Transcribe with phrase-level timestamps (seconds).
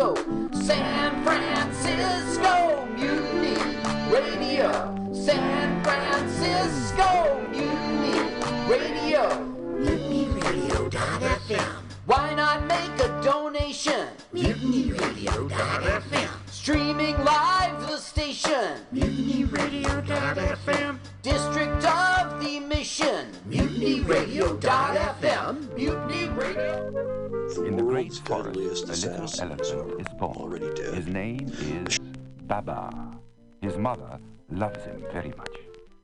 [0.00, 0.14] go.
[30.20, 30.52] Assassins elephant are is born.
[30.52, 30.94] already dead.
[30.94, 31.98] His name is
[32.46, 33.20] Babar.
[33.62, 34.18] His mother
[34.50, 35.56] loves him very much.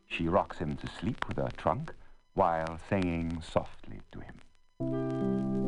[0.06, 1.92] She rocks him to sleep with her trunk
[2.34, 5.65] while singing softly to him.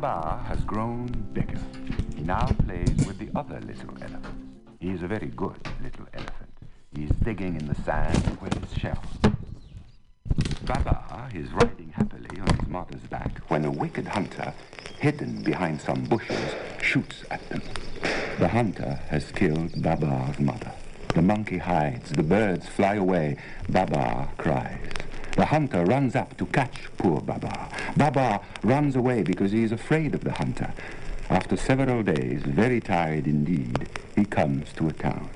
[0.00, 1.58] Babar has grown bigger.
[2.14, 4.28] He now plays with the other little elephants.
[4.78, 6.52] He is a very good little elephant.
[6.94, 9.02] He is digging in the sand with his shell.
[10.64, 14.54] Babar is riding happily on his mother's back when a wicked hunter,
[15.00, 17.62] hidden behind some bushes, shoots at them.
[18.38, 20.70] The hunter has killed Babar's mother.
[21.12, 23.38] The monkey hides, the birds fly away.
[23.68, 24.92] Babar cries.
[25.38, 27.68] The hunter runs up to catch poor Babar.
[27.96, 30.72] Babar runs away because he is afraid of the hunter.
[31.30, 35.30] After several days, very tired indeed, he comes to a town.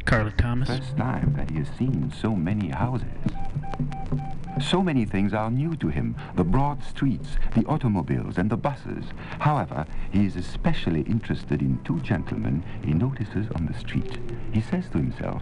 [0.03, 0.67] Carla Thomas.
[0.67, 3.07] First time that he has seen so many houses.
[4.61, 9.05] So many things are new to him the broad streets, the automobiles, and the buses.
[9.39, 14.17] However, he is especially interested in two gentlemen he notices on the street.
[14.51, 15.41] He says to himself,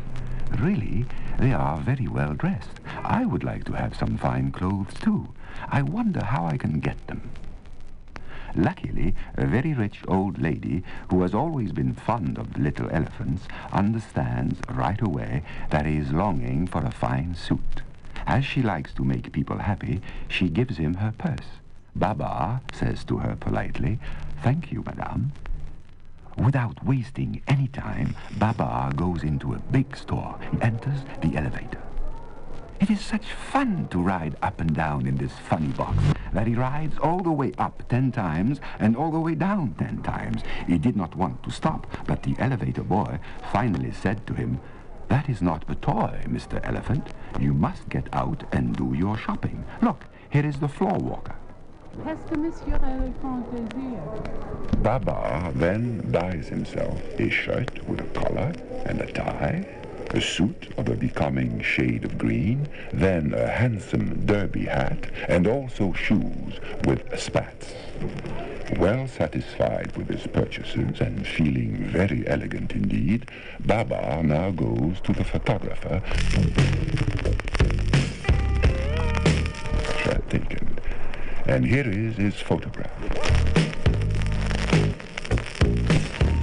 [0.60, 1.08] Really,
[1.40, 2.82] they are very well dressed.
[3.04, 5.34] I would like to have some fine clothes too.
[5.70, 7.31] I wonder how I can get them.
[8.56, 14.60] Luckily, a very rich old lady who has always been fond of little elephants understands
[14.70, 17.82] right away that he is longing for a fine suit.
[18.28, 21.60] As she likes to make people happy, she gives him her purse.
[21.96, 24.00] Babar says to her politely,
[24.44, 25.32] Thank you, madame.
[26.38, 30.40] Without wasting any time, Babar goes into a big store.
[30.62, 31.82] Enters the elevator.
[32.82, 36.00] It is such fun to ride up and down in this funny box
[36.34, 40.02] that he rides all the way up ten times and all the way down ten
[40.02, 40.42] times.
[40.66, 43.20] He did not want to stop, but the elevator boy
[43.52, 44.60] finally said to him,
[45.10, 46.60] That is not a toy, Mr.
[46.64, 47.10] Elephant.
[47.40, 49.64] You must get out and do your shopping.
[49.84, 51.36] Look, here is the floor walker.
[52.08, 54.82] Est-ce que Monsieur Elephant désire?
[54.82, 58.54] Babar then buys himself a shirt with a collar
[58.86, 59.68] and a tie,
[60.14, 65.94] a suit of a becoming shade of green, then a handsome derby hat, and also
[65.94, 67.74] shoes with spats.
[68.78, 73.30] Well satisfied with his purchases and feeling very elegant indeed,
[73.60, 76.02] Babar now goes to the photographer.
[80.04, 80.22] Shot.
[81.48, 82.92] And here is his photograph.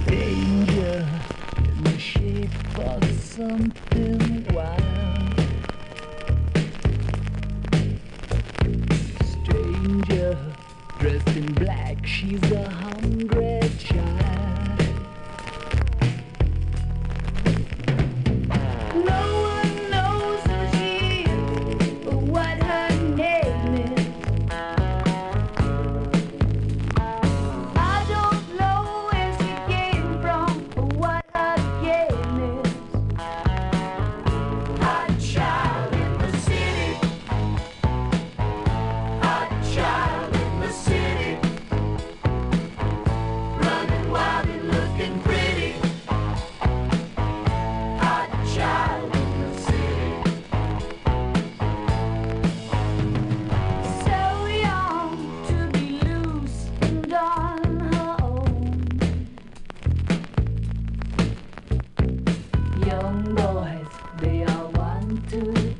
[0.05, 1.07] danger
[1.57, 3.08] in the shape of
[3.39, 5.39] something wild.
[9.31, 10.37] Stranger
[10.99, 12.88] dressed in black, she's a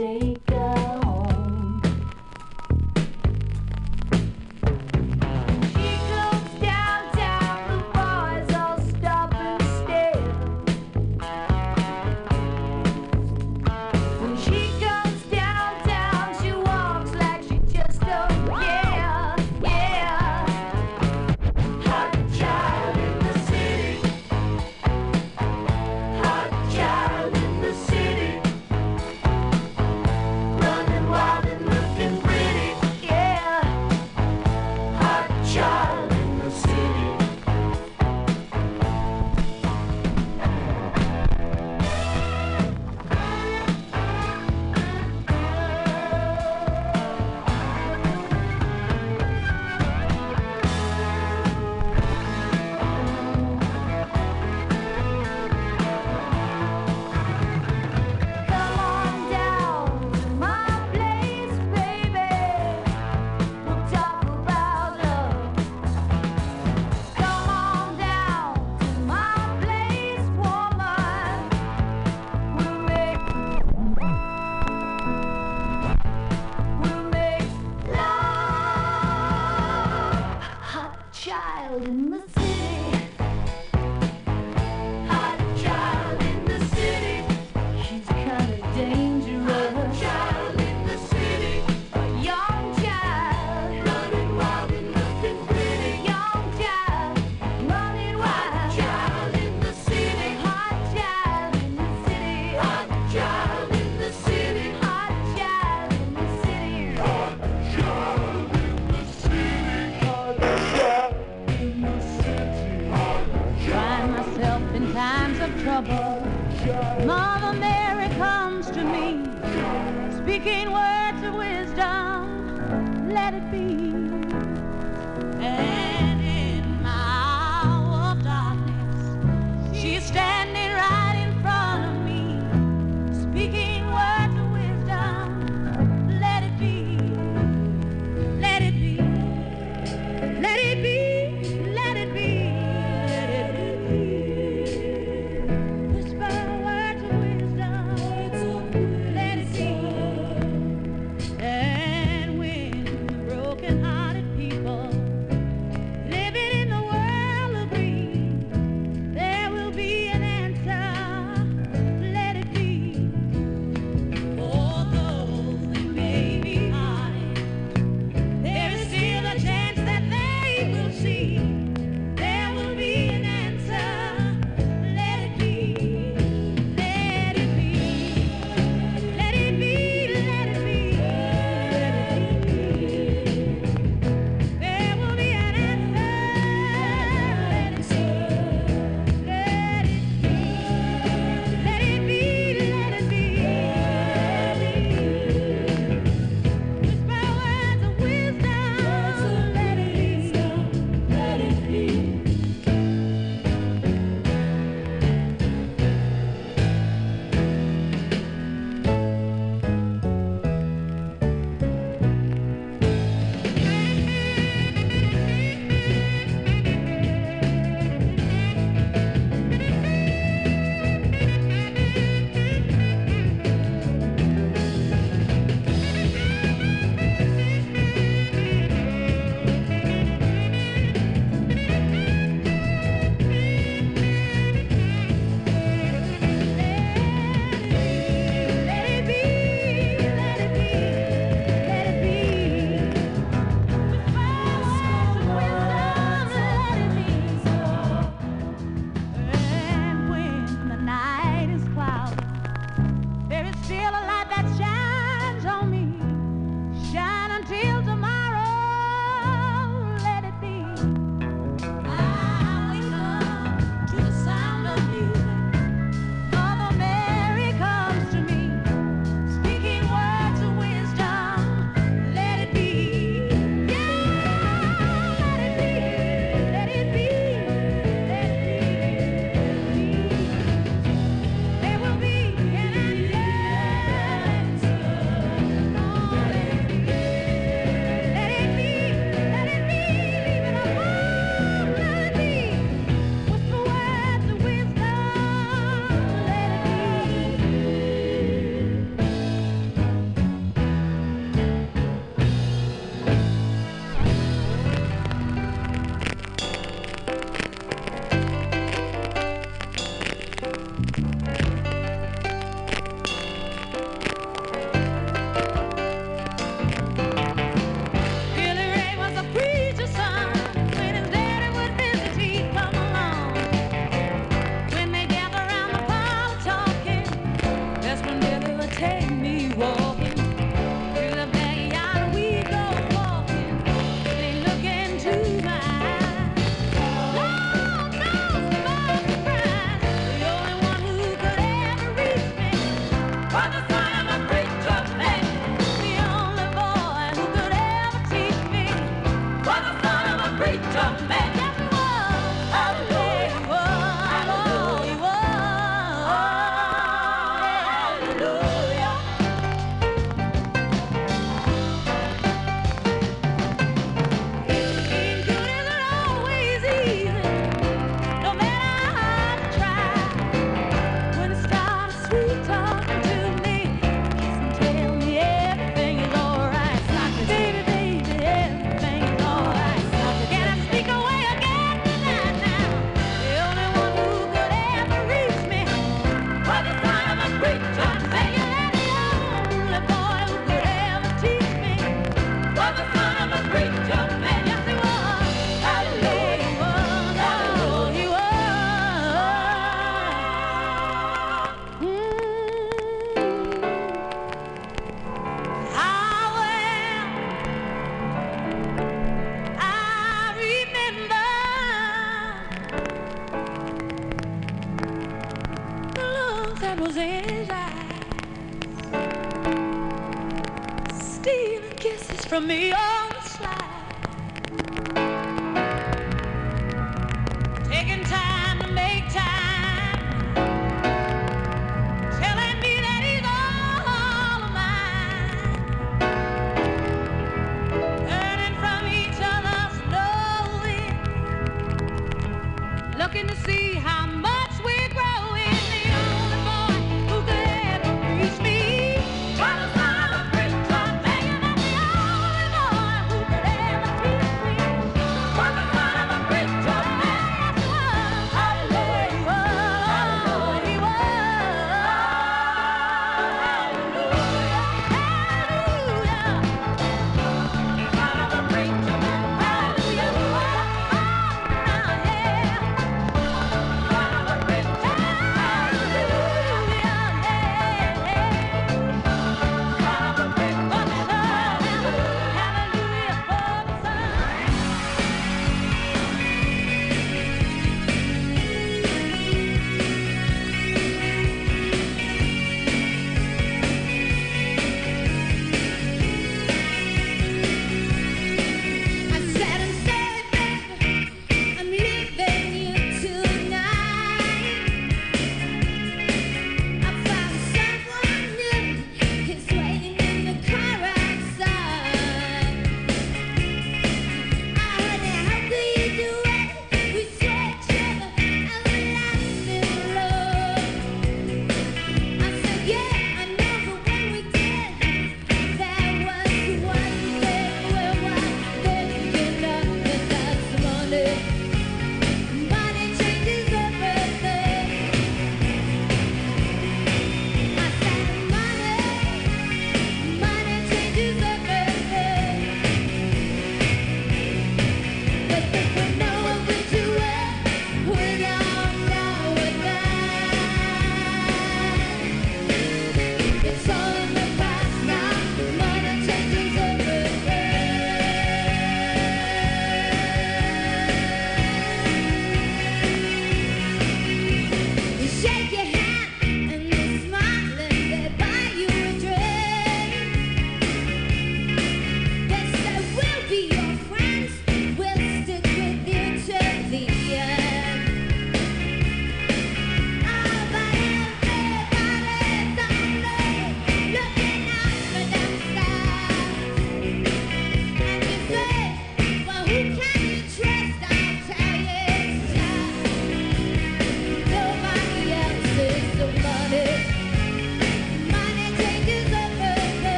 [0.00, 0.29] day.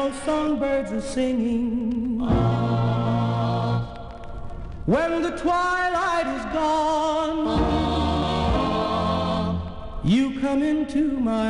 [0.00, 2.20] no songbirds are singing.
[4.86, 7.42] When the twilight is gone,
[10.02, 11.49] you come into my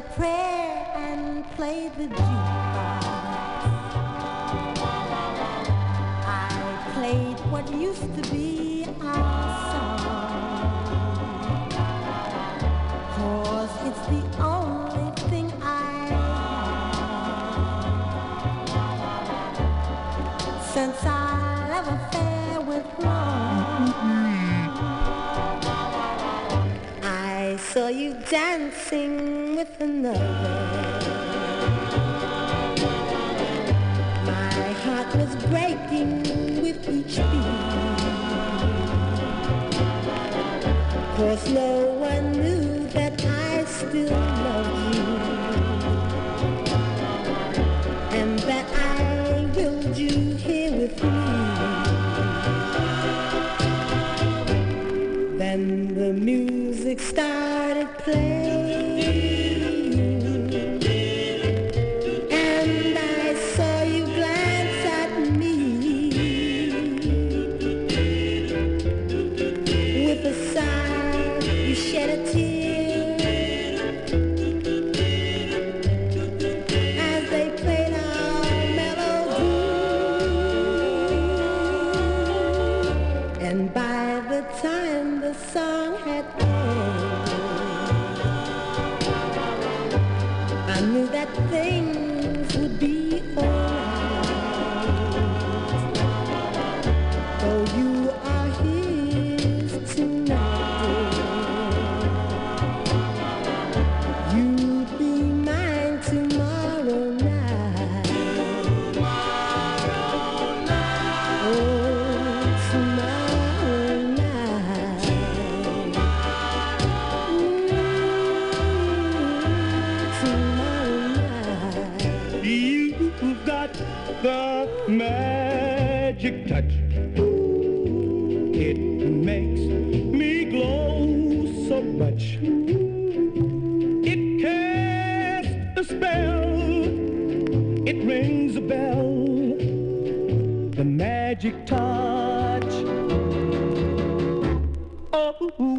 [0.00, 0.47] prayer.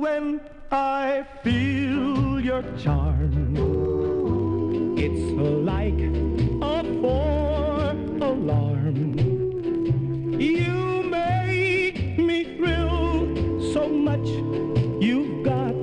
[0.09, 0.41] When
[0.71, 3.55] I feel your charm,
[4.97, 5.25] it's
[5.71, 6.01] like
[6.73, 7.91] a four
[8.31, 8.97] alarm.
[10.39, 14.27] You make me thrill so much.
[15.07, 15.77] You've got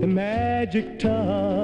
[0.00, 1.57] the magic touch.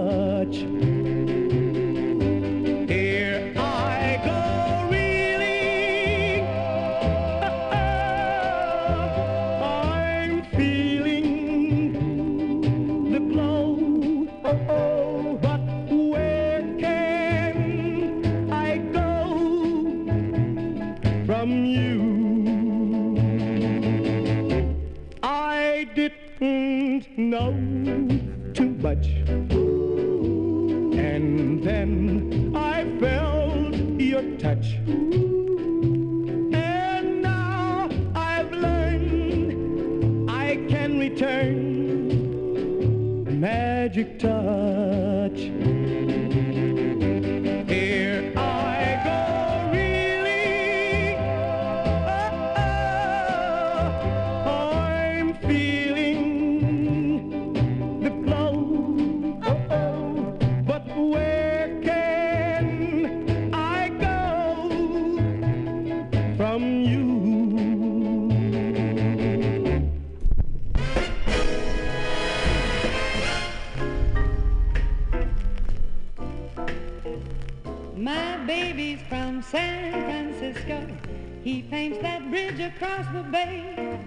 [83.14, 84.00] The bay.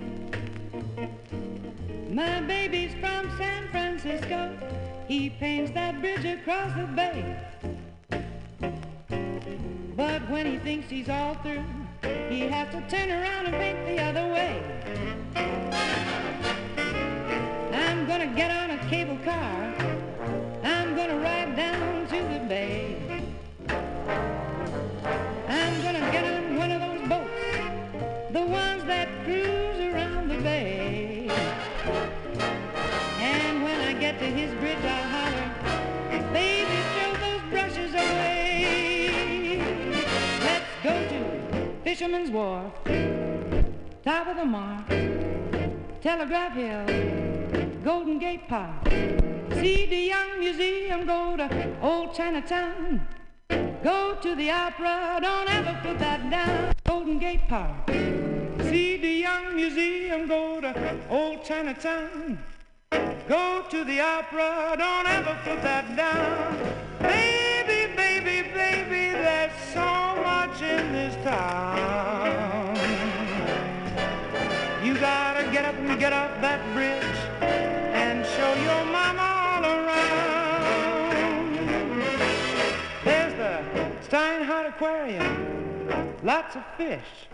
[2.11, 4.51] My baby's from San Francisco.
[5.07, 7.39] He paints that bridge across the bay.
[9.95, 11.63] But when he thinks he's all through,
[12.29, 14.61] he has to turn around and paint the other way.
[17.73, 19.73] I'm gonna get on a cable car.
[20.65, 23.06] I'm gonna ride down to the bay.
[41.97, 42.73] Fisherman's Wharf,
[44.03, 44.87] top of the mark,
[45.99, 46.85] Telegraph Hill,
[47.83, 48.87] Golden Gate Park.
[49.55, 53.01] See de Young Museum, go to Old Chinatown.
[53.83, 56.71] Go to the opera, don't ever put that down.
[56.85, 57.89] Golden Gate Park.
[57.89, 62.37] See de Young Museum, go to Old Chinatown.
[63.27, 66.59] Go to the opera, don't ever put that down.
[66.99, 70.06] Baby, baby, baby, there's so
[70.59, 72.75] rich in this town.
[74.83, 77.03] You gotta get up and get up that bridge
[77.41, 81.13] and show your mama all around.
[83.03, 83.63] There's the
[84.07, 87.27] Steinhart Aquarium, lots of fish.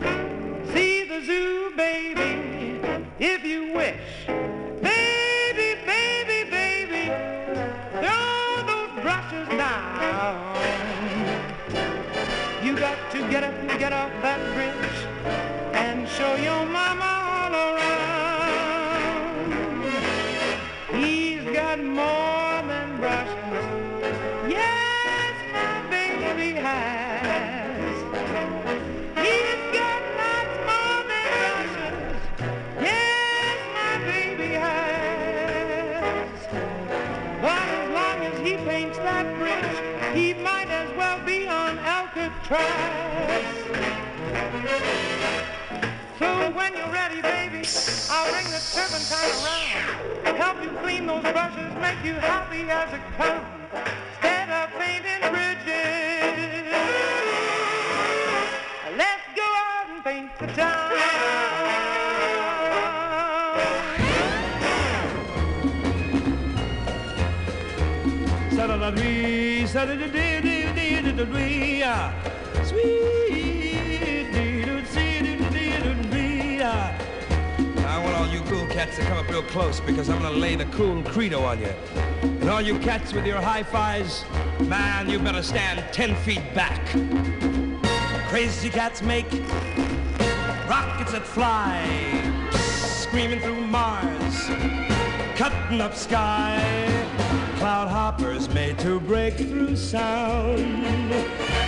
[0.72, 2.80] See the zoo, baby,
[3.18, 4.26] if you wish.
[4.82, 7.12] Baby, baby, baby,
[8.00, 10.53] throw those brushes down
[13.14, 15.06] to get up, get off that bridge
[15.72, 19.04] and show your mama all around.
[20.92, 23.66] He's got more than brushes.
[24.50, 27.94] Yes, my baby has.
[29.22, 32.18] He's got lots more than brushes.
[32.80, 36.34] Yes, my baby has.
[37.40, 39.76] But as long as he paints that bridge,
[40.16, 42.83] he might as well be on Alcatraz.
[48.16, 50.36] I'll bring the turpentine around.
[50.36, 53.44] Help you clean those brushes, make you happy as a clown.
[53.72, 56.70] Instead of painting bridges,
[58.96, 60.94] let's go out and paint the town.
[72.64, 73.23] Sweet
[78.84, 81.72] cats to come up real close because I'm gonna lay the cool credo on you.
[82.22, 84.26] And all you cats with your high-fives,
[84.60, 86.84] man, you better stand ten feet back.
[88.28, 89.30] Crazy cats make
[90.68, 91.80] rockets that fly,
[92.52, 94.48] screaming through Mars,
[95.34, 96.60] cutting up sky.
[97.56, 100.58] Cloud hoppers made to break through sound.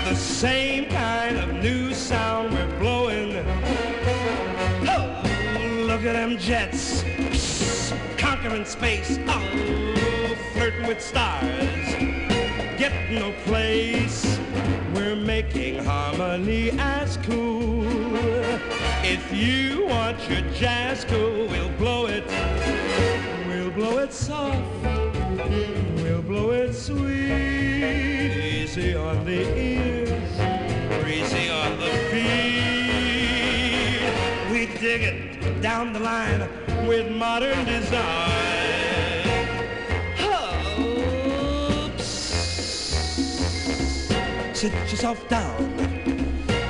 [0.05, 3.33] The same kind of new sound we're blowing.
[6.07, 7.03] At them jets,
[8.16, 9.19] conquering space.
[9.27, 11.95] Oh, flirting with stars,
[12.79, 14.38] getting no place.
[14.95, 17.85] We're making harmony as cool.
[19.03, 22.25] If you want your jazz cool, we'll blow it.
[23.49, 24.62] We'll blow it soft.
[25.97, 28.62] We'll blow it sweet.
[28.62, 30.37] Easy on the ears,
[31.03, 32.47] breezy on the feet.
[34.53, 35.26] We dig it
[35.61, 36.49] down the line
[36.87, 38.69] with modern design.
[40.79, 42.05] Oops.
[44.55, 45.61] Sit yourself down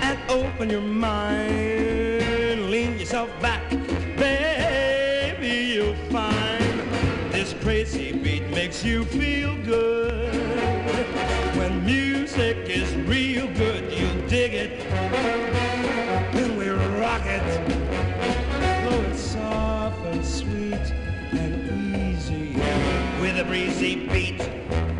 [0.02, 2.70] and open your mind.
[2.70, 3.68] Lean yourself back,
[4.16, 6.80] baby, you'll find
[7.32, 10.34] this crazy beat makes you feel good.
[11.56, 14.82] When music is real good, you'll dig it.
[16.34, 17.75] When we rock it,
[23.38, 24.95] a breezy beat.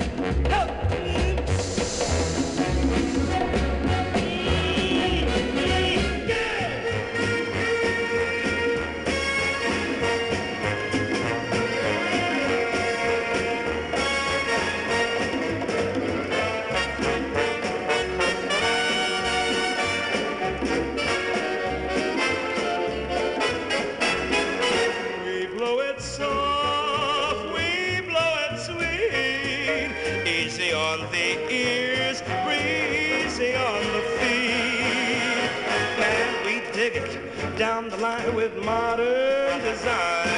[37.88, 40.28] Down the line with modern design.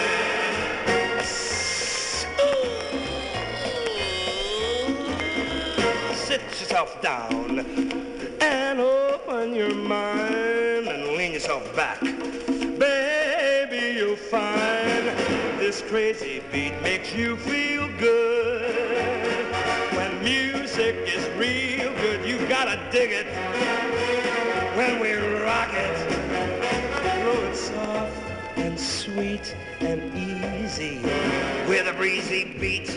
[6.14, 7.64] Sit yourself down
[8.40, 12.00] and open your mind and lean yourself back.
[12.00, 15.06] Baby, you'll find
[15.58, 19.46] this crazy beat makes you feel good.
[19.94, 23.26] When music is real good, you gotta dig it.
[24.76, 26.27] When we rock it,
[27.28, 28.16] blow it soft
[28.56, 30.98] and sweet and easy
[31.68, 32.88] with a breezy beat.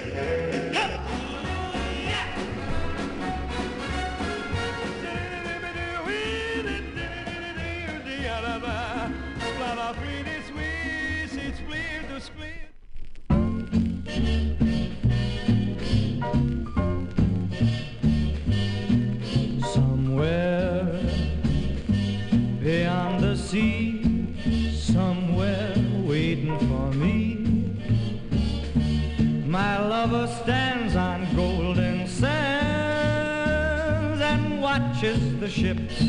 [35.51, 36.01] Ships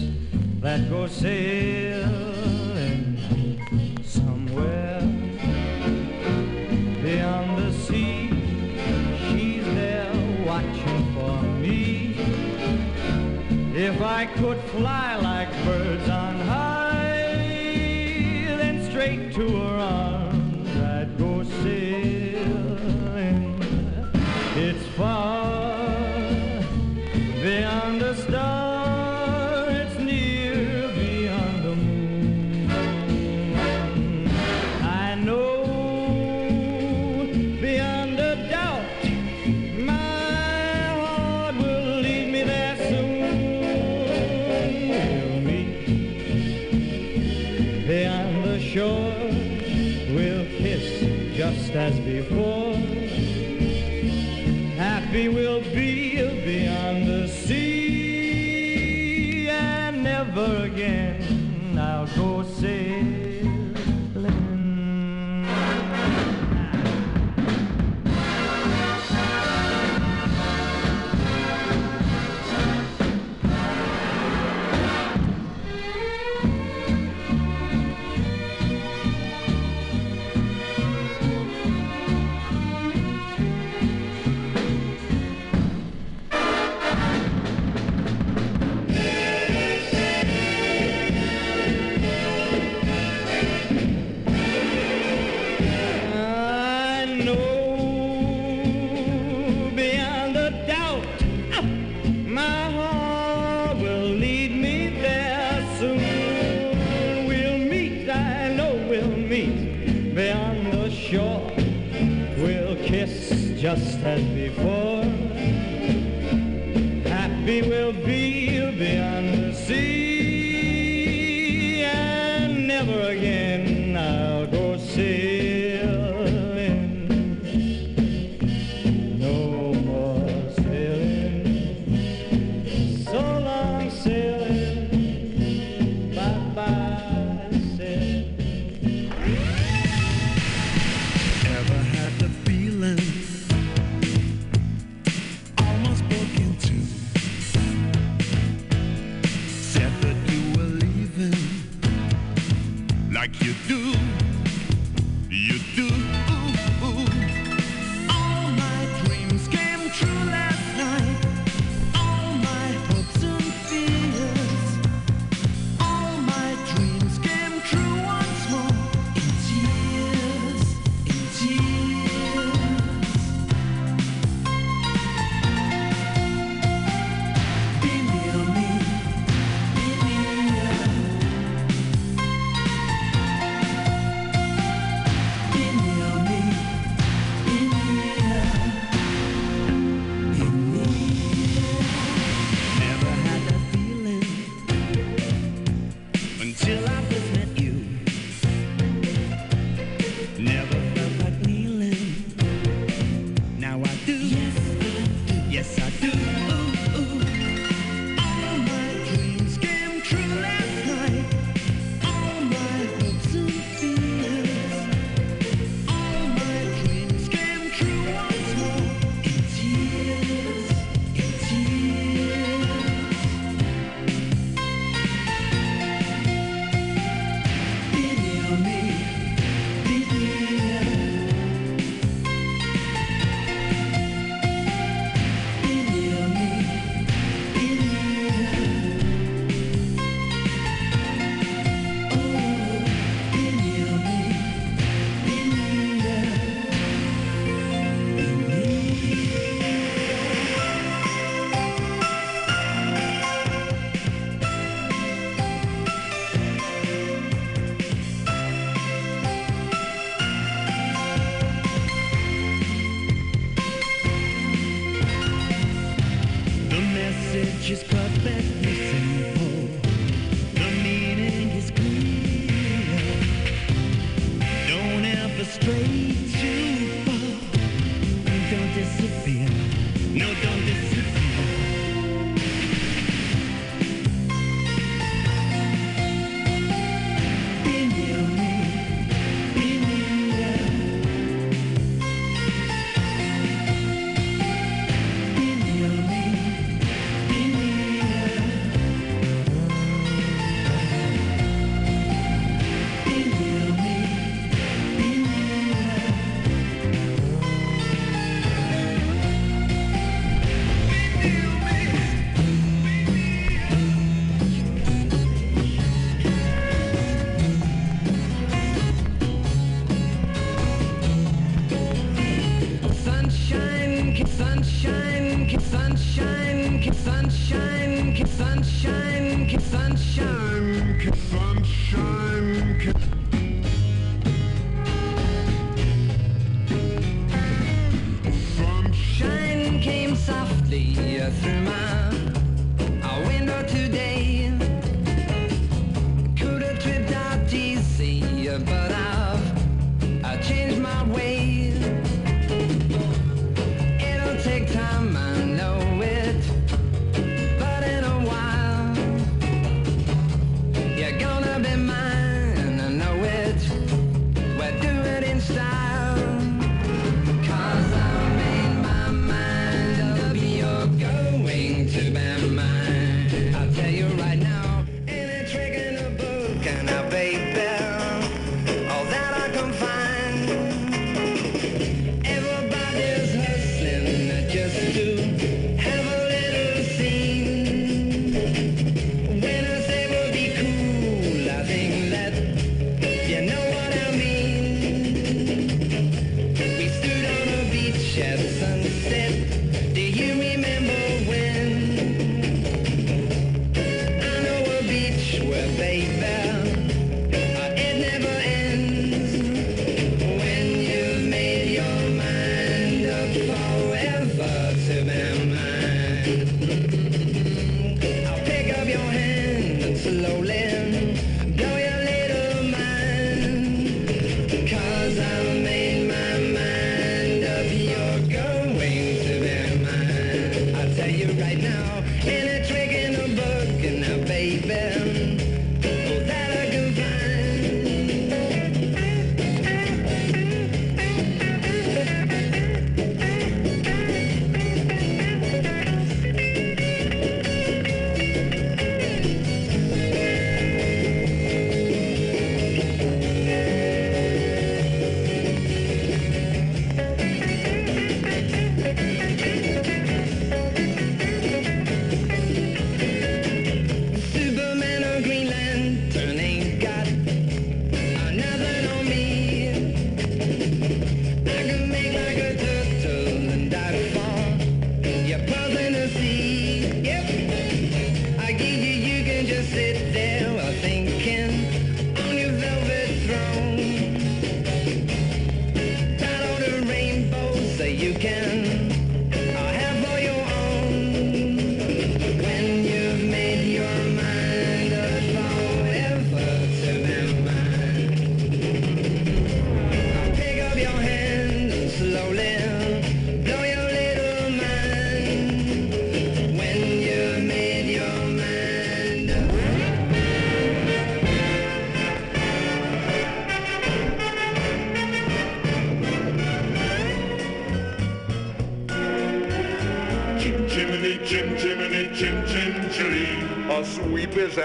[0.61, 2.07] that go sailing.
[4.05, 5.01] Somewhere
[7.03, 8.31] beyond the sea,
[9.27, 10.13] she's there
[10.47, 12.15] watching for me.
[13.75, 17.35] If I could fly like birds on high,
[18.61, 20.02] then straight to her arms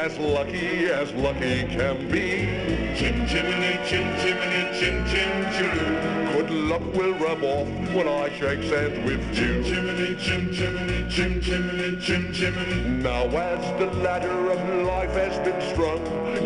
[0.07, 2.47] as lucky as lucky can be.
[2.97, 5.87] Chin chimney, chin chimney, chin chin chili.
[6.31, 9.63] Good luck will rub off when I shake hands with you.
[9.63, 13.03] Chimney, chim chimney, chim chimney, chim chimney.
[13.03, 16.01] Now as the ladder of life has been strung,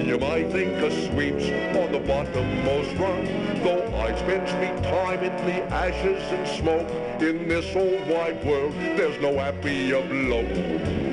[0.08, 1.46] you might think a sweep's
[1.78, 3.26] on the bottommost rung.
[3.64, 6.90] Though I spend me time in the ashes and smoke,
[7.22, 10.48] in this old wide world, there's no happier bloke.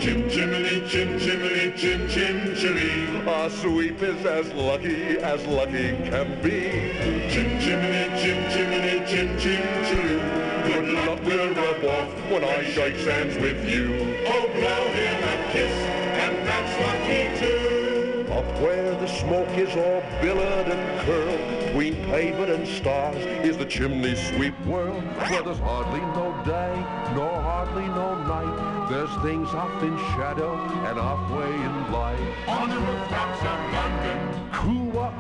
[0.01, 3.29] Chim chimney, chim chimney, chim chim chimney.
[3.29, 6.71] A sweep is as lucky as lucky can be.
[7.29, 10.49] Chim chimney, chim chimney, chim chim chimney.
[10.67, 14.17] Good luck will rub off when I shake hands with you.
[14.27, 15.73] Oh, blow him a kiss,
[16.25, 18.33] and that's lucky too.
[18.33, 23.65] Up where the smoke is all billowed and curled, between pavement and stars, is the
[23.67, 24.88] chimney sweep world,
[25.31, 26.75] where there's hardly no day,
[27.15, 28.89] nor hardly no night.
[28.89, 32.49] There's things off in shadow and halfway in light.
[32.49, 34.21] On the rooftops of London,
[34.53, 35.13] who are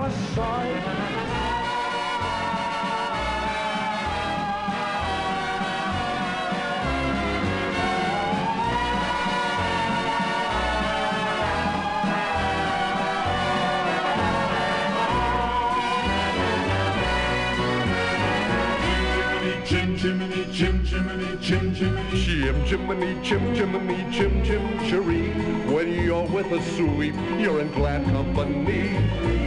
[21.49, 25.32] chim chimney, chim chimney, chim chimney, chim chim cheree.
[25.72, 28.90] When you're with a sweep, you're in glad company.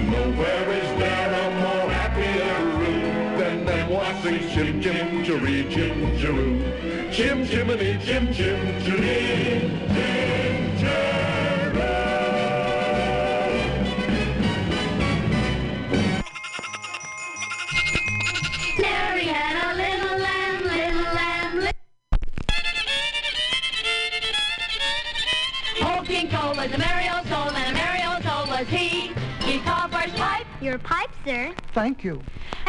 [0.09, 7.13] Nowhere is there a more happier room than them watching chim chim cheree, chim cheroo.
[7.13, 9.80] Chim chimney, chim chim cheree,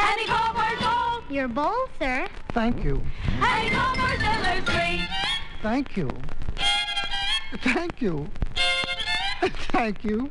[0.02, 0.08] you.
[0.10, 2.26] and he called for his Your bowl, sir.
[2.52, 3.02] Thank you.
[3.40, 5.08] and he called for his fiddler's tree.
[5.62, 6.10] Thank you.
[7.62, 8.28] Thank you.
[9.70, 10.30] Thank you.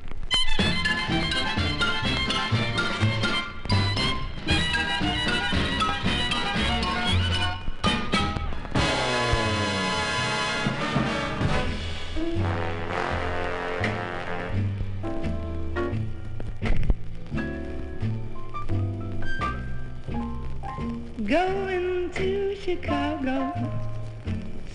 [21.32, 23.54] Going to Chicago.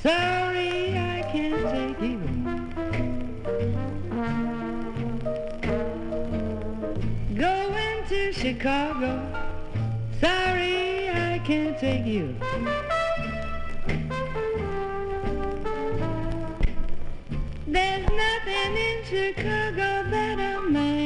[0.02, 2.18] Sorry, I can't take you.
[7.34, 9.20] Going to Chicago.
[10.18, 12.34] Sorry, I can't take you.
[17.66, 21.05] There's nothing in Chicago that a man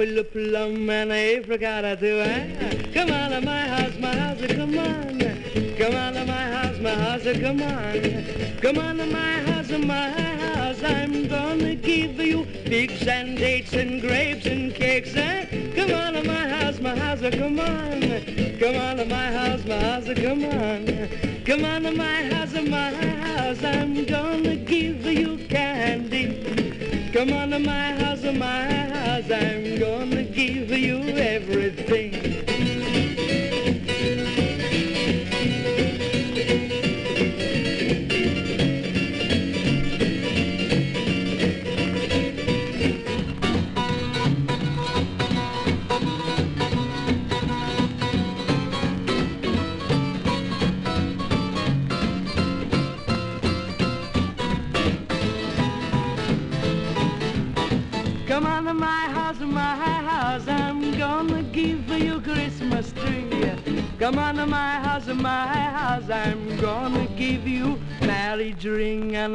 [0.00, 2.22] apple, plum, and apricot too.
[2.24, 5.18] Ah, Come on to my house, my house, come on.
[5.76, 8.58] Come on to my house, my house, come on.
[8.62, 14.00] Come on to my house, my house, I'm gonna give you figs and dates and
[14.00, 15.14] grapes and cakes.
[15.16, 18.00] Ah, Come on to my house, my house, come on.
[18.60, 21.44] Come on to my house, my house, come on.
[21.44, 26.37] Come on to my house, my house, I'm gonna give you candy.
[27.12, 32.17] Come on to my house, my house, I'm gonna give you everything.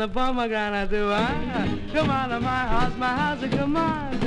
[0.04, 1.08] A pomegranate too.
[1.12, 4.20] Ah, Come on to my house, my house, come on.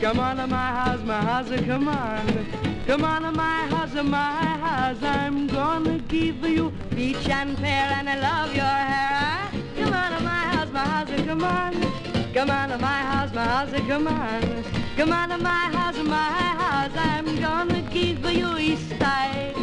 [0.00, 2.46] Come on to my house, my house, come on.
[2.86, 4.18] Come on to my house, my
[4.66, 9.10] house, I'm gonna give you peach and pear and I love your hair.
[9.12, 12.23] Ah, Come on to my house, my house, come on.
[12.34, 14.64] Come on to my house, my house, come on.
[14.96, 19.54] Come on to my house, my house, I'm gonna give you East egg.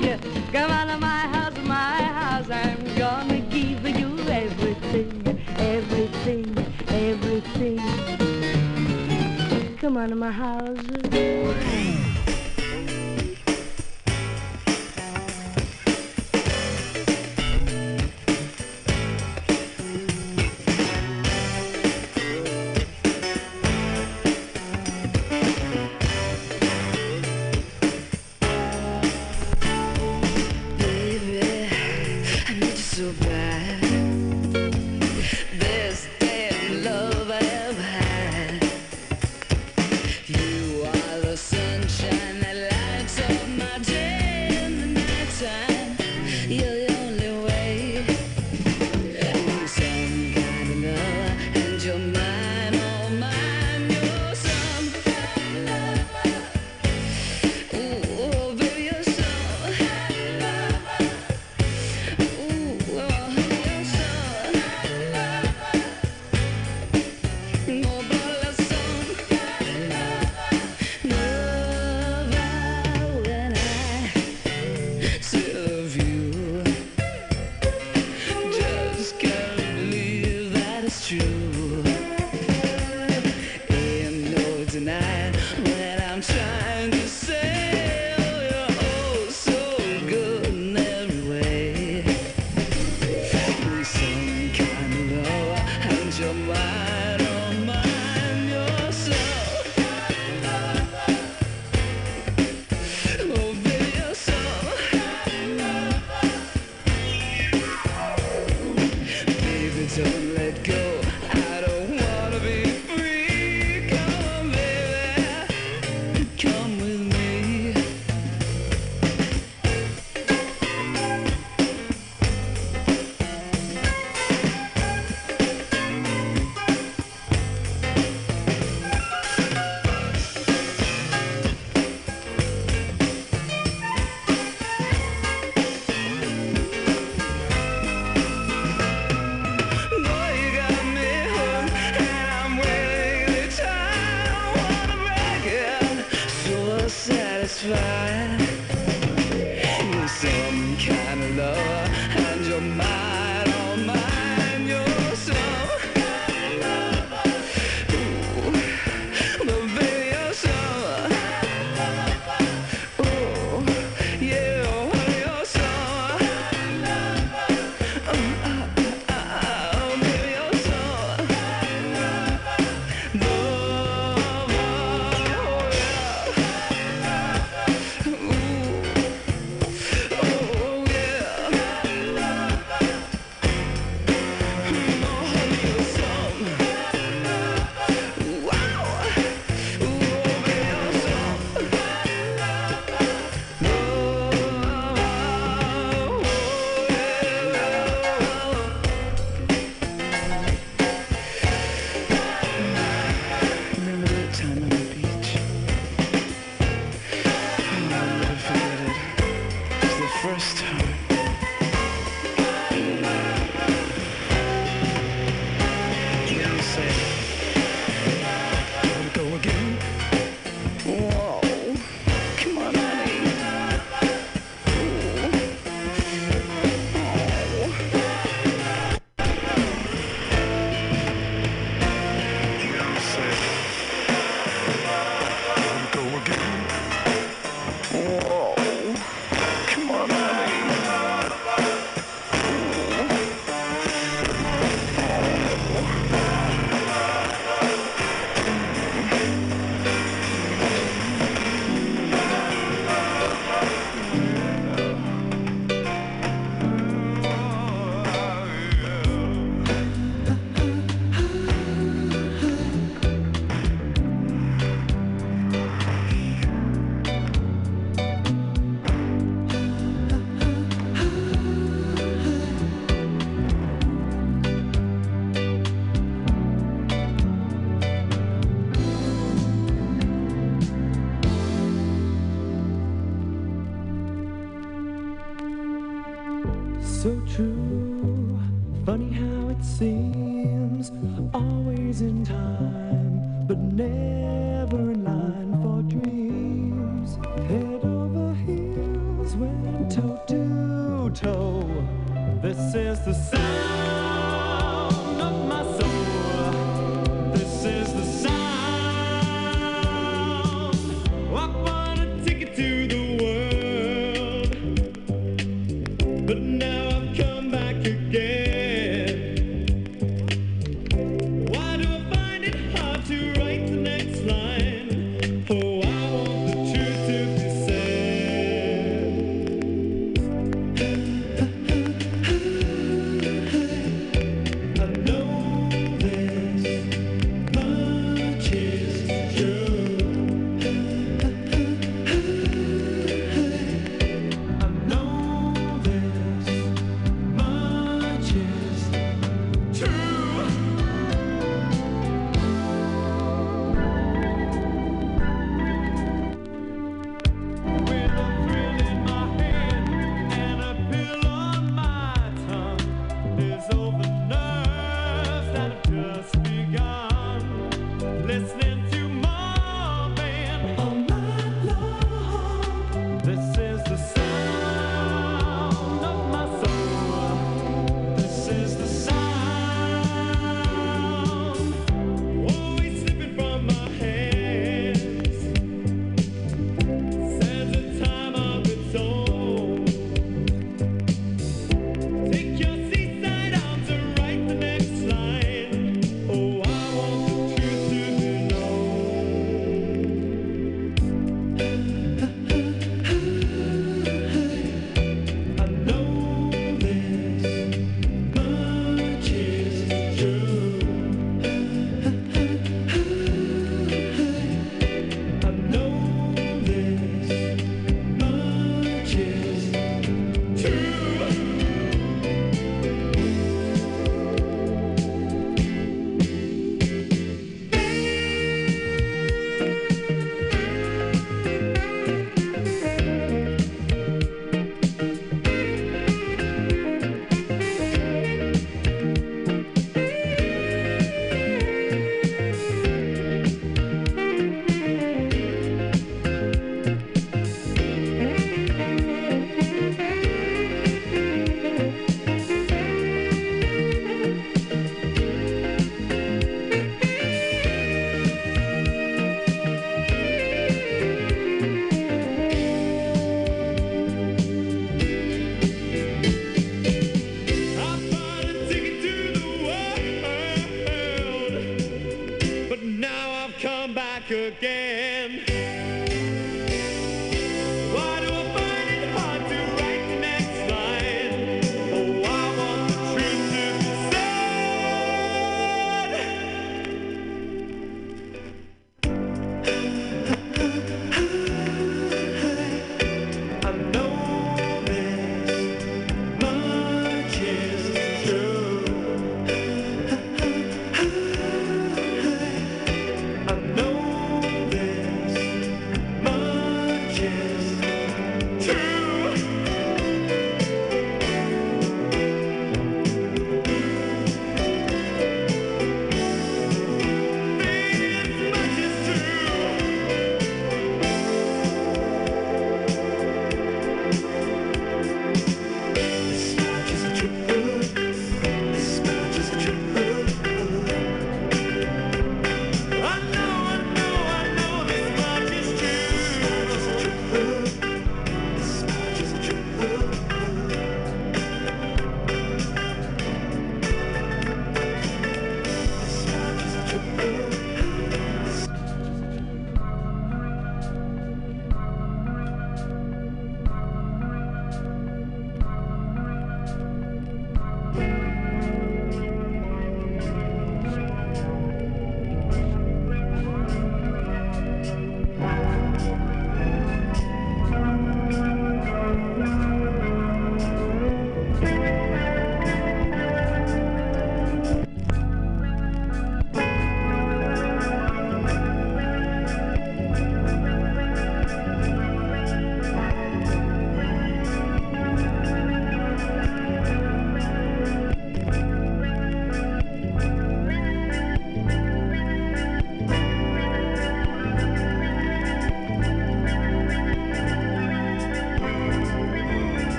[0.53, 7.77] Come on to my house, my house, I'm gonna give you everything, everything, everything.
[9.81, 12.00] Come on to my house.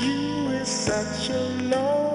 [0.00, 1.40] You is such a
[1.70, 2.13] long.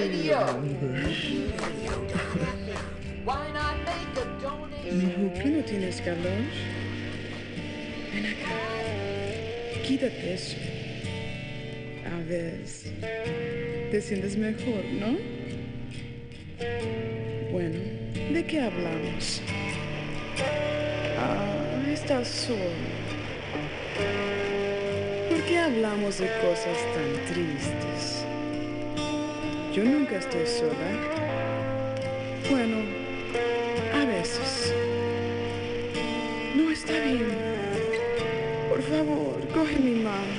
[0.00, 0.38] radio.
[3.24, 3.76] Why not
[5.46, 6.40] no tienes calor?
[8.12, 9.82] Ven acá.
[9.86, 10.56] Quítate eso.
[12.06, 12.60] A ver.
[13.90, 15.18] Te sientes mejor, ¿no?
[17.52, 17.78] Bueno,
[18.32, 19.42] ¿de qué hablamos?
[21.18, 22.58] Ah, estás solo.
[25.28, 28.19] ¿Por qué hablamos de cosas tan tristes?
[29.72, 30.72] Yo nunca estoy sola.
[32.50, 32.78] Bueno,
[33.94, 34.74] a veces.
[36.56, 37.28] No está bien.
[38.68, 40.34] Por favor, coge mi mano.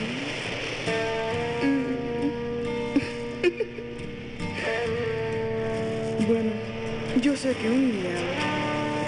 [6.28, 6.52] Bueno,
[7.22, 8.16] yo sé que un día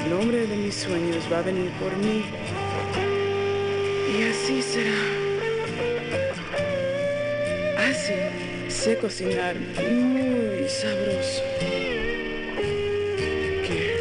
[0.05, 2.23] el hombre de mis sueños va a venir por mí.
[4.17, 4.91] Y así será.
[7.89, 8.52] Así
[8.83, 11.41] sé cocinar muy sabroso.
[13.65, 13.95] ¿Qué?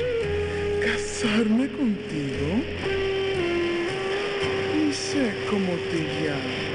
[0.85, 2.49] ¿Casarme contigo?
[4.75, 6.72] Ni sé cómo te llamas.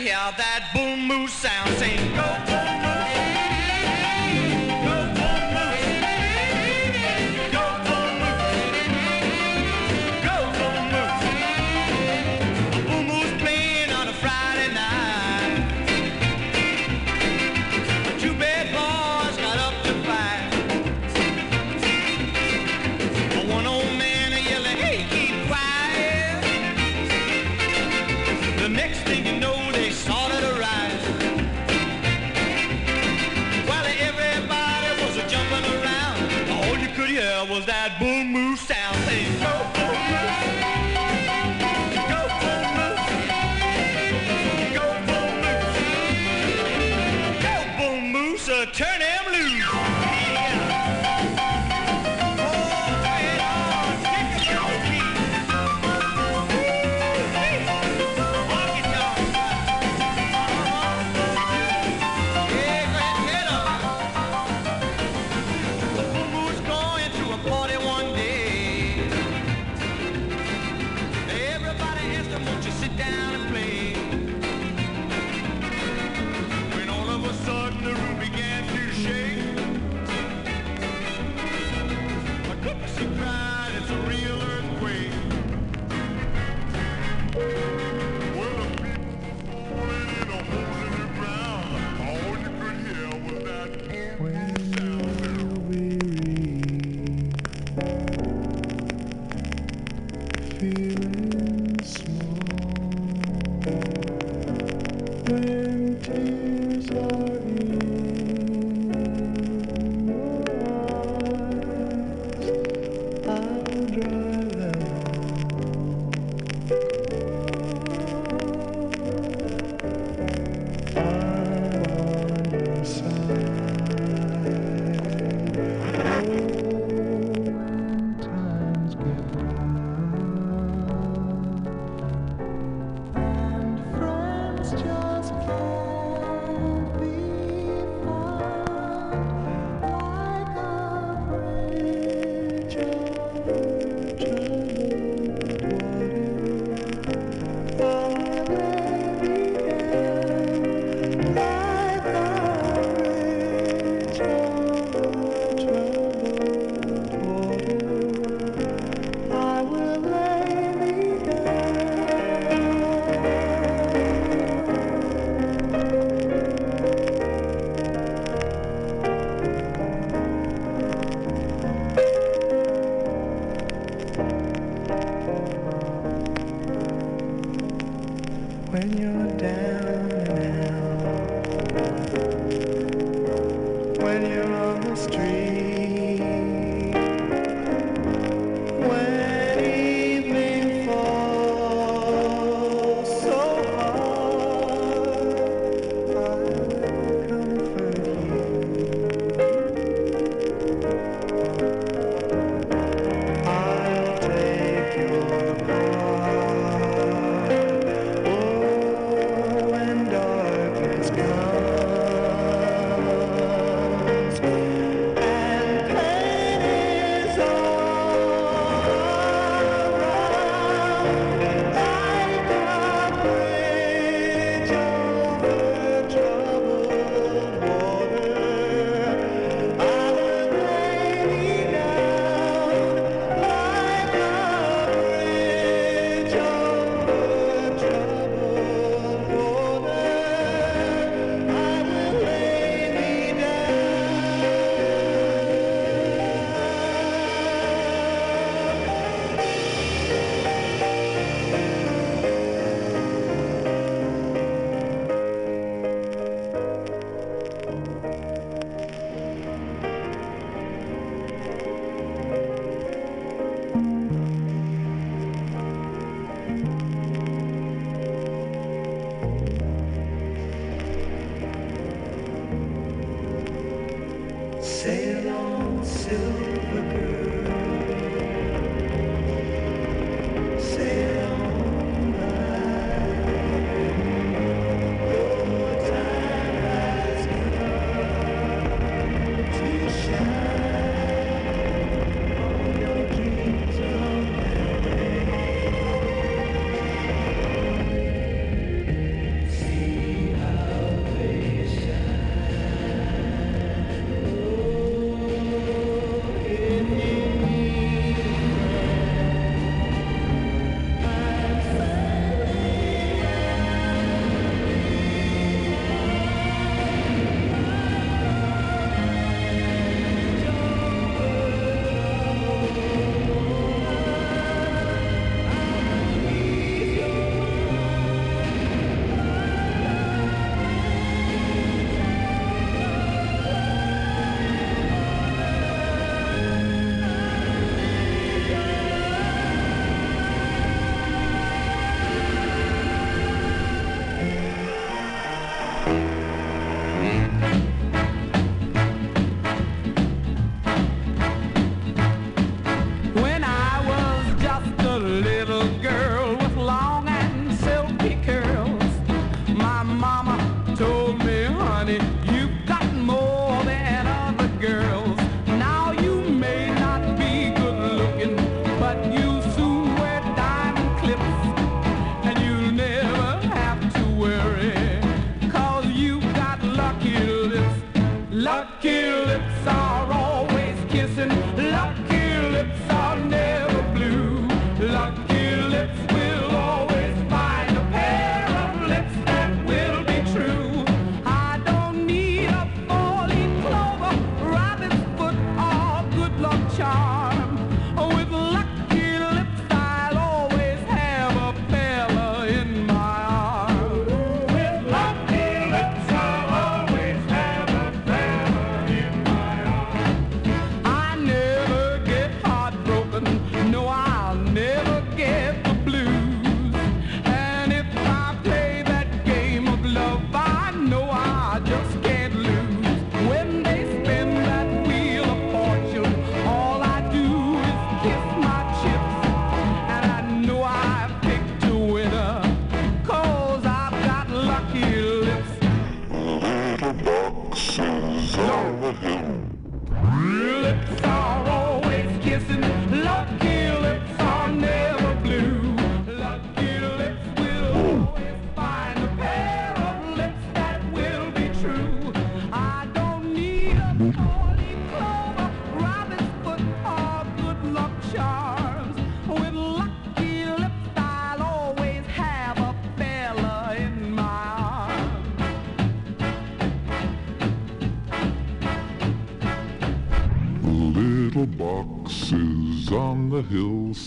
[0.00, 1.76] Hear that boom moose sound.
[1.76, 2.09] Sing,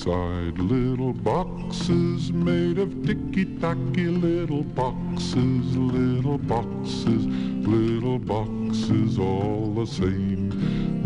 [0.04, 7.26] hillside, little boxes made of ticky-tacky little boxes, little boxes,
[7.66, 10.52] little boxes all the same.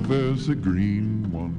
[0.08, 1.56] There's a green one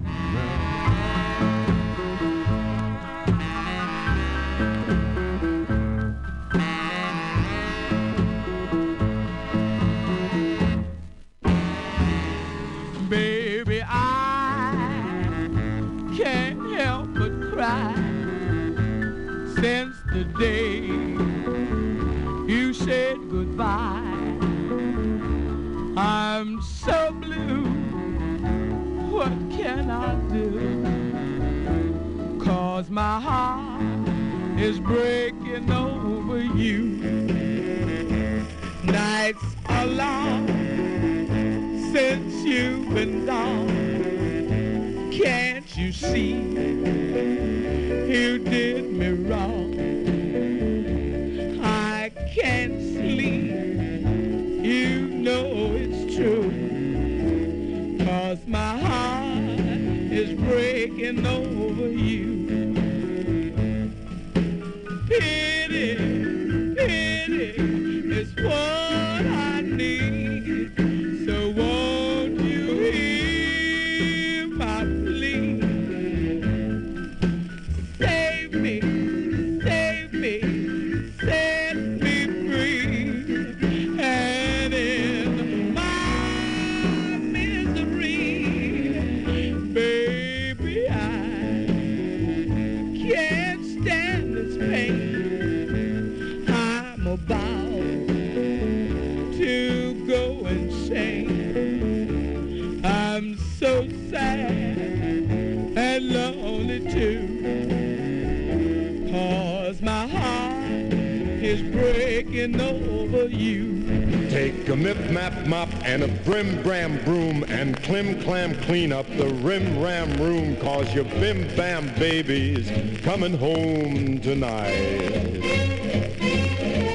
[120.99, 122.69] your bim, bam babies
[123.03, 125.39] coming home tonight.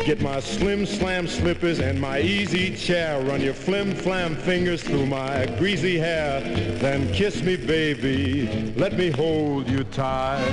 [0.05, 3.21] Get my slim slam slippers and my easy chair.
[3.23, 6.41] Run your flim flam fingers through my greasy hair.
[6.80, 8.73] Then kiss me, baby.
[8.75, 10.43] Let me hold you tight.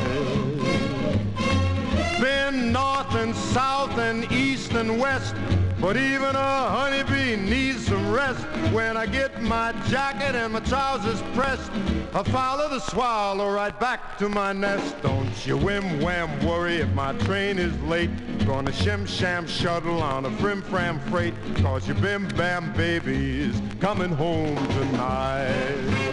[2.20, 5.34] Been north and south and east and west.
[5.80, 8.44] But even a honeybee needs some rest.
[8.72, 11.70] When I get my jacket and my trousers pressed,
[12.12, 15.00] I follow the swallow right back to my nest.
[15.02, 18.10] Don't you whim wham worry if my train is late.
[18.46, 21.34] Gonna shim sham shuttle on a frim fram freight.
[21.56, 26.09] Cause your bim bam baby's coming home tonight.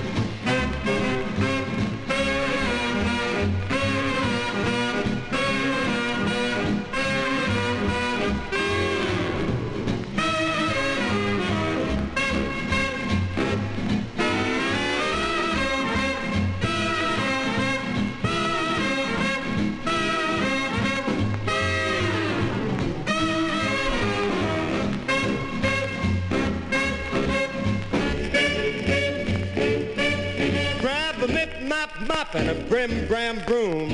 [32.33, 33.89] And a brim, bram, broom.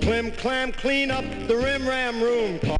[0.00, 2.77] Clim, clam, clean up the rim, ram room.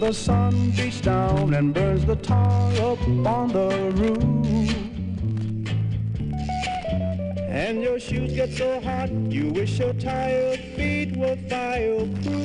[0.00, 4.74] the sun beats down and burns the tar up on the roof.
[7.36, 12.39] And your shoes get so hot, you wish your tired feet were fireproof.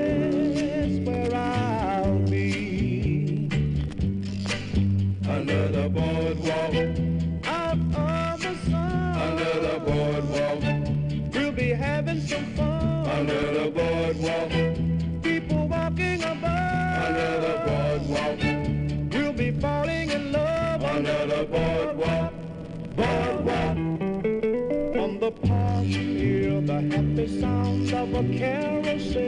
[25.84, 29.19] Hear the happy sounds of a carousel.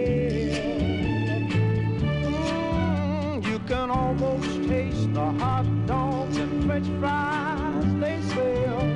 [2.32, 8.94] Mm, you can almost taste the hot dogs and french fries they sell.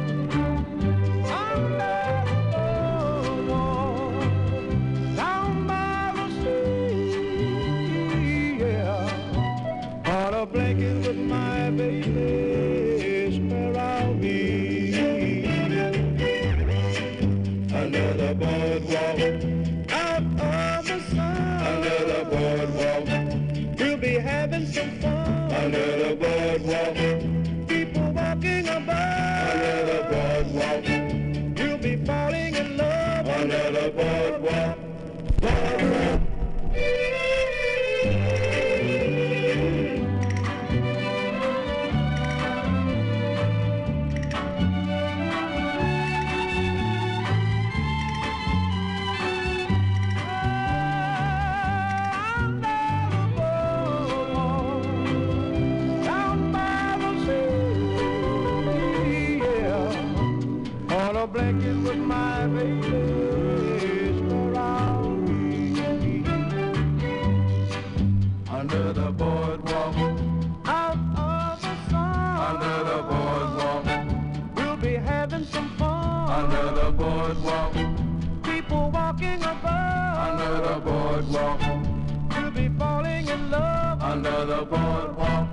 [84.59, 85.47] the boardwalk,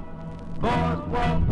[0.61, 1.46] boardwalk.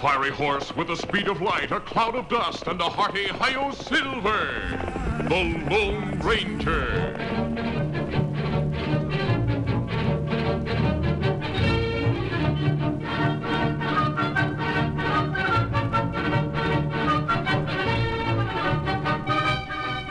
[0.00, 3.70] Fiery horse with the speed of light, a cloud of dust, and a hearty Hi-Yo
[3.72, 4.62] Silver!
[5.28, 7.16] The Lone Ranger!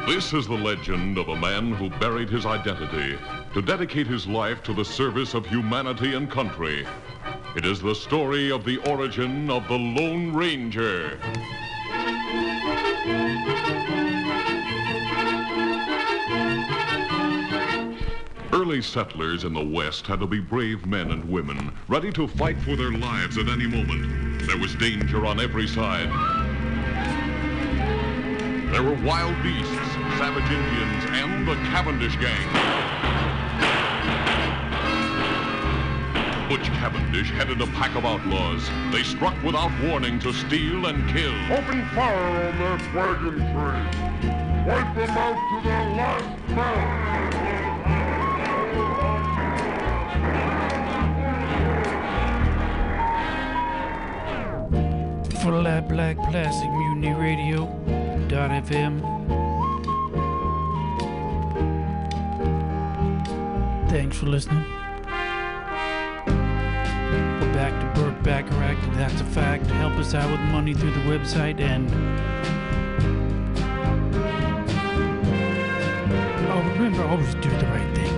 [0.06, 3.18] This is the legend of a man who buried his identity
[3.56, 6.86] to dedicate his life to the service of humanity and country.
[7.55, 11.19] It is the story of the origin of the Lone Ranger.
[18.53, 22.59] Early settlers in the West had to be brave men and women, ready to fight
[22.59, 24.43] for their lives at any moment.
[24.45, 26.09] There was danger on every side.
[28.71, 29.73] There were wild beasts,
[30.19, 33.09] savage Indians, and the Cavendish gang.
[36.49, 38.69] Butch Cavendish headed a pack of outlaws.
[38.91, 41.34] They struck without warning to steal and kill.
[41.52, 43.86] Open fire on that wagon train.
[44.65, 47.10] Wipe them out to their last man.
[55.41, 57.65] Flat Black Plastic Mutiny Radio
[58.27, 59.02] dot FM.
[63.90, 64.78] Thanks for listening.
[67.60, 69.65] Back to Burt Bacharach, that's a fact.
[69.65, 71.91] Help us out with money through the website and
[76.48, 78.15] Oh, remember, always do the right thing.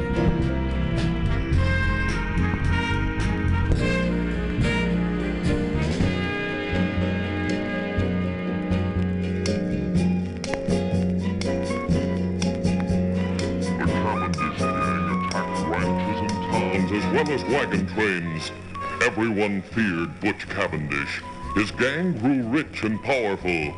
[16.94, 18.52] As well as wagon trains.
[19.02, 21.24] Everyone feared Butch Cavendish.
[21.56, 23.74] His gang grew rich and powerful.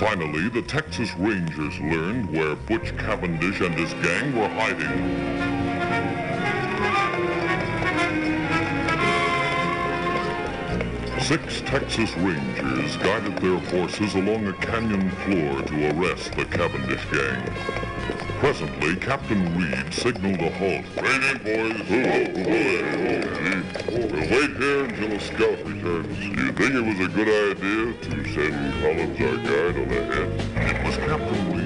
[0.00, 5.51] Finally, the Texas Rangers learned where Butch Cavendish and his gang were hiding.
[11.32, 17.42] Six Texas Rangers guided their horses along a canyon floor to arrest the Cavendish gang.
[18.38, 20.84] Presently, Captain Reed signaled a halt.
[21.00, 21.88] Wait in, boys.
[21.88, 22.32] Boy.
[23.88, 26.18] We'll wait here until a scout returns.
[26.18, 30.28] Do you think it was a good idea to send Collins, our guide, on ahead?
[30.54, 31.61] It was Captain Reed's